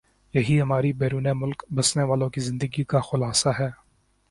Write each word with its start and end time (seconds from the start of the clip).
یہی 0.33 0.61
ہماری 0.61 0.91
بیرون 0.93 1.27
ملک 1.35 1.65
بسنے 1.75 2.03
والوں 2.03 2.29
کی 2.29 2.41
زندگی 2.41 2.83
کا 2.83 2.99
خلاصہ 3.01 3.49
ہے 3.59 3.69